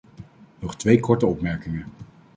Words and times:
Nog 0.59 0.75
twee 0.75 0.99
korte 0.99 1.25
opmerkingen. 1.25 1.85